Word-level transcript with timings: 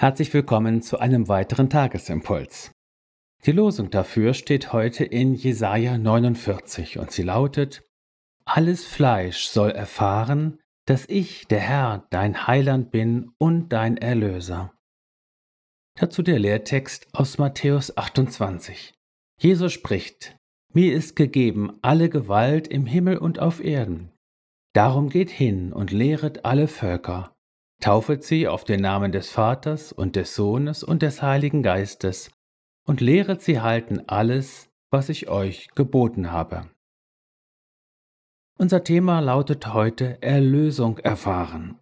Herzlich 0.00 0.32
willkommen 0.32 0.80
zu 0.80 0.98
einem 0.98 1.28
weiteren 1.28 1.68
Tagesimpuls. 1.68 2.72
Die 3.44 3.52
Losung 3.52 3.90
dafür 3.90 4.32
steht 4.32 4.72
heute 4.72 5.04
in 5.04 5.34
Jesaja 5.34 5.98
49 5.98 6.98
und 6.98 7.10
sie 7.10 7.22
lautet: 7.22 7.86
Alles 8.46 8.86
Fleisch 8.86 9.48
soll 9.48 9.72
erfahren, 9.72 10.58
dass 10.86 11.04
ich, 11.06 11.48
der 11.48 11.60
Herr, 11.60 12.06
dein 12.08 12.46
Heiland 12.46 12.90
bin 12.92 13.32
und 13.36 13.74
dein 13.74 13.98
Erlöser. 13.98 14.72
Dazu 15.98 16.22
der 16.22 16.38
Lehrtext 16.38 17.06
aus 17.12 17.36
Matthäus 17.36 17.94
28. 17.94 18.94
Jesus 19.38 19.70
spricht: 19.70 20.34
Mir 20.72 20.94
ist 20.94 21.14
gegeben 21.14 21.78
alle 21.82 22.08
Gewalt 22.08 22.68
im 22.68 22.86
Himmel 22.86 23.18
und 23.18 23.38
auf 23.38 23.62
Erden. 23.62 24.10
Darum 24.72 25.10
geht 25.10 25.28
hin 25.28 25.74
und 25.74 25.90
lehret 25.90 26.46
alle 26.46 26.68
Völker 26.68 27.36
Taufet 27.80 28.22
sie 28.22 28.46
auf 28.46 28.64
den 28.64 28.80
Namen 28.80 29.10
des 29.10 29.30
Vaters 29.30 29.92
und 29.92 30.14
des 30.14 30.34
Sohnes 30.34 30.84
und 30.84 31.00
des 31.02 31.22
Heiligen 31.22 31.62
Geistes 31.62 32.30
und 32.86 33.00
lehret 33.00 33.40
sie 33.40 33.60
halten 33.60 34.02
alles, 34.06 34.68
was 34.90 35.08
ich 35.08 35.28
euch 35.28 35.68
geboten 35.74 36.30
habe. 36.30 36.68
Unser 38.58 38.84
Thema 38.84 39.20
lautet 39.20 39.72
heute 39.72 40.22
Erlösung 40.22 40.98
erfahren. 40.98 41.78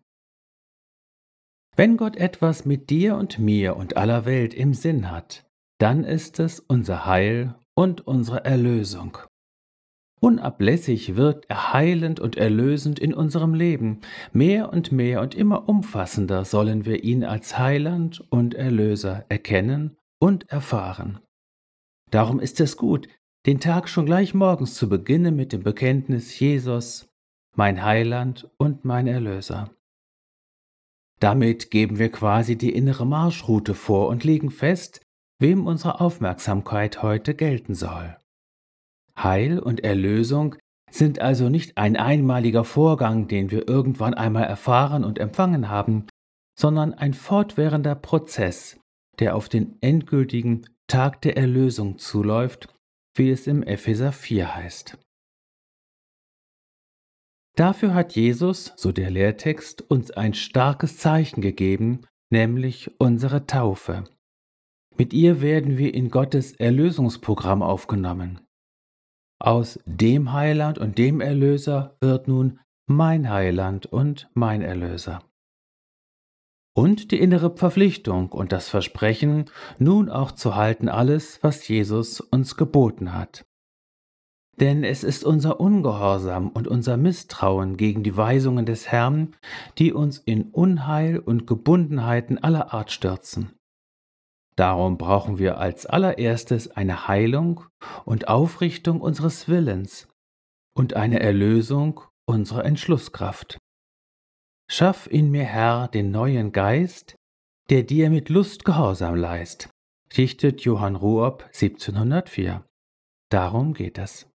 Wenn 1.74 1.96
Gott 1.96 2.16
etwas 2.16 2.64
mit 2.64 2.90
dir 2.90 3.16
und 3.16 3.38
mir 3.38 3.76
und 3.76 3.96
aller 3.96 4.24
Welt 4.24 4.54
im 4.54 4.74
Sinn 4.74 5.10
hat, 5.10 5.44
dann 5.78 6.04
ist 6.04 6.38
es 6.38 6.60
unser 6.60 7.06
Heil 7.06 7.56
und 7.74 8.06
unsere 8.06 8.44
Erlösung. 8.44 9.18
Unablässig 10.20 11.16
wirkt 11.16 11.46
er 11.48 11.72
heilend 11.72 12.18
und 12.18 12.36
erlösend 12.36 12.98
in 12.98 13.14
unserem 13.14 13.54
Leben. 13.54 14.00
Mehr 14.32 14.72
und 14.72 14.90
mehr 14.90 15.20
und 15.20 15.34
immer 15.34 15.68
umfassender 15.68 16.44
sollen 16.44 16.84
wir 16.84 17.04
ihn 17.04 17.24
als 17.24 17.58
Heiland 17.58 18.24
und 18.30 18.54
Erlöser 18.54 19.24
erkennen 19.28 19.96
und 20.18 20.50
erfahren. 20.50 21.20
Darum 22.10 22.40
ist 22.40 22.60
es 22.60 22.76
gut, 22.76 23.08
den 23.46 23.60
Tag 23.60 23.88
schon 23.88 24.06
gleich 24.06 24.34
morgens 24.34 24.74
zu 24.74 24.88
beginnen 24.88 25.36
mit 25.36 25.52
dem 25.52 25.62
Bekenntnis 25.62 26.38
Jesus, 26.38 27.08
mein 27.54 27.84
Heiland 27.84 28.50
und 28.56 28.84
mein 28.84 29.06
Erlöser. 29.06 29.70
Damit 31.20 31.70
geben 31.70 31.98
wir 31.98 32.10
quasi 32.10 32.56
die 32.56 32.72
innere 32.72 33.06
Marschroute 33.06 33.74
vor 33.74 34.08
und 34.08 34.24
legen 34.24 34.50
fest, 34.50 35.00
wem 35.38 35.66
unsere 35.66 36.00
Aufmerksamkeit 36.00 37.02
heute 37.02 37.34
gelten 37.34 37.74
soll. 37.74 38.16
Heil 39.22 39.58
und 39.58 39.84
Erlösung 39.84 40.56
sind 40.90 41.20
also 41.20 41.48
nicht 41.48 41.76
ein 41.76 41.96
einmaliger 41.96 42.64
Vorgang, 42.64 43.28
den 43.28 43.50
wir 43.50 43.68
irgendwann 43.68 44.14
einmal 44.14 44.44
erfahren 44.44 45.04
und 45.04 45.18
empfangen 45.18 45.68
haben, 45.68 46.06
sondern 46.58 46.94
ein 46.94 47.14
fortwährender 47.14 47.94
Prozess, 47.94 48.80
der 49.18 49.36
auf 49.36 49.48
den 49.48 49.76
endgültigen 49.80 50.66
Tag 50.86 51.20
der 51.22 51.36
Erlösung 51.36 51.98
zuläuft, 51.98 52.74
wie 53.14 53.30
es 53.30 53.46
im 53.46 53.62
Epheser 53.62 54.12
4 54.12 54.54
heißt. 54.54 54.98
Dafür 57.56 57.92
hat 57.92 58.14
Jesus, 58.14 58.72
so 58.76 58.92
der 58.92 59.10
Lehrtext, 59.10 59.82
uns 59.90 60.12
ein 60.12 60.32
starkes 60.32 60.96
Zeichen 60.96 61.40
gegeben, 61.40 62.02
nämlich 62.30 62.92
unsere 63.00 63.46
Taufe. 63.46 64.04
Mit 64.96 65.12
ihr 65.12 65.40
werden 65.40 65.76
wir 65.76 65.92
in 65.92 66.08
Gottes 66.10 66.52
Erlösungsprogramm 66.52 67.62
aufgenommen. 67.62 68.40
Aus 69.40 69.78
dem 69.86 70.32
Heiland 70.32 70.78
und 70.78 70.98
dem 70.98 71.20
Erlöser 71.20 71.96
wird 72.00 72.26
nun 72.26 72.58
mein 72.88 73.30
Heiland 73.30 73.86
und 73.86 74.28
mein 74.34 74.62
Erlöser. 74.62 75.22
Und 76.74 77.10
die 77.10 77.18
innere 77.18 77.56
Verpflichtung 77.56 78.30
und 78.30 78.52
das 78.52 78.68
Versprechen, 78.68 79.46
nun 79.78 80.08
auch 80.08 80.32
zu 80.32 80.56
halten 80.56 80.88
alles, 80.88 81.42
was 81.42 81.66
Jesus 81.68 82.20
uns 82.20 82.56
geboten 82.56 83.14
hat. 83.14 83.44
Denn 84.60 84.82
es 84.82 85.04
ist 85.04 85.24
unser 85.24 85.60
Ungehorsam 85.60 86.48
und 86.48 86.66
unser 86.66 86.96
Misstrauen 86.96 87.76
gegen 87.76 88.02
die 88.02 88.16
Weisungen 88.16 88.66
des 88.66 88.88
Herrn, 88.88 89.36
die 89.78 89.92
uns 89.92 90.18
in 90.18 90.50
Unheil 90.50 91.18
und 91.18 91.46
Gebundenheiten 91.46 92.38
aller 92.38 92.72
Art 92.72 92.90
stürzen. 92.90 93.57
Darum 94.58 94.98
brauchen 94.98 95.38
wir 95.38 95.58
als 95.58 95.86
allererstes 95.86 96.68
eine 96.72 97.06
Heilung 97.06 97.64
und 98.04 98.26
Aufrichtung 98.26 99.00
unseres 99.00 99.46
Willens 99.46 100.08
und 100.74 100.94
eine 100.94 101.20
Erlösung 101.20 102.00
unserer 102.26 102.64
Entschlusskraft. 102.64 103.58
Schaff 104.68 105.06
in 105.06 105.30
mir, 105.30 105.44
Herr, 105.44 105.86
den 105.86 106.10
neuen 106.10 106.50
Geist, 106.50 107.14
der 107.70 107.84
dir 107.84 108.10
mit 108.10 108.30
Lust 108.30 108.64
Gehorsam 108.64 109.14
leist, 109.14 109.70
dichtet 110.16 110.62
Johann 110.62 110.96
Ruob 110.96 111.44
1704. 111.44 112.66
Darum 113.30 113.74
geht 113.74 113.96
es. 113.96 114.28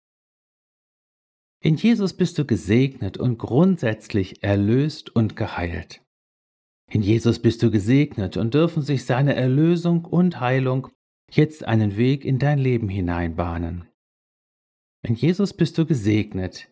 In 1.62 1.76
Jesus 1.76 2.14
bist 2.14 2.36
du 2.36 2.44
gesegnet 2.44 3.16
und 3.16 3.38
grundsätzlich 3.38 4.42
erlöst 4.42 5.16
und 5.16 5.34
geheilt. 5.34 6.02
In 6.90 7.02
Jesus 7.02 7.38
bist 7.38 7.62
du 7.62 7.70
gesegnet 7.70 8.36
und 8.36 8.52
dürfen 8.52 8.82
sich 8.82 9.04
seine 9.04 9.36
Erlösung 9.36 10.04
und 10.04 10.40
Heilung 10.40 10.88
jetzt 11.30 11.64
einen 11.64 11.96
Weg 11.96 12.24
in 12.24 12.40
dein 12.40 12.58
Leben 12.58 12.88
hineinbahnen. 12.88 13.88
In 15.02 15.14
Jesus 15.14 15.54
bist 15.54 15.78
du 15.78 15.86
gesegnet. 15.86 16.68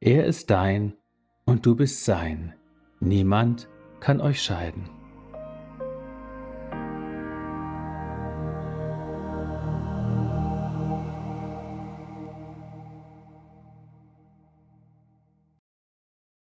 Er 0.00 0.26
ist 0.26 0.50
dein 0.50 0.94
und 1.44 1.66
du 1.66 1.74
bist 1.74 2.04
sein. 2.04 2.54
Niemand 3.00 3.68
kann 3.98 4.20
euch 4.20 4.40
scheiden. 4.40 4.97